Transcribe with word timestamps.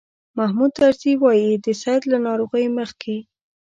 محمود 0.37 0.71
طرزي 0.79 1.13
وایي 1.21 1.51
د 1.65 1.67
سید 1.81 2.01
له 2.11 2.17
ناروغۍ 2.27 2.65
مخکې. 2.79 3.17